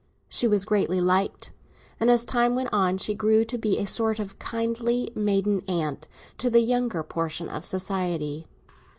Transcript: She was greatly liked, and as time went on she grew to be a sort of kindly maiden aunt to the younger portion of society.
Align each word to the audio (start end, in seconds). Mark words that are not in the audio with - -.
She 0.27 0.47
was 0.47 0.65
greatly 0.65 0.99
liked, 0.99 1.51
and 1.99 2.09
as 2.09 2.25
time 2.25 2.55
went 2.55 2.69
on 2.73 2.97
she 2.97 3.13
grew 3.13 3.45
to 3.45 3.55
be 3.55 3.77
a 3.77 3.85
sort 3.85 4.17
of 4.17 4.39
kindly 4.39 5.11
maiden 5.13 5.61
aunt 5.67 6.07
to 6.39 6.49
the 6.49 6.61
younger 6.61 7.03
portion 7.03 7.47
of 7.47 7.67
society. 7.67 8.47